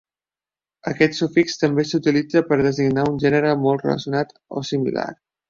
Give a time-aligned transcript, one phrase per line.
[0.91, 5.07] Aquest sufix també s'utilitza per designar un gènere molt relacionat o similar.